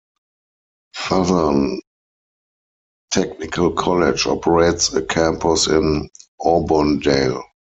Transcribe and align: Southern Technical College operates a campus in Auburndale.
Southern 0.95 1.79
Technical 3.13 3.69
College 3.73 4.25
operates 4.25 4.91
a 4.95 5.03
campus 5.05 5.67
in 5.67 6.09
Auburndale. 6.43 7.43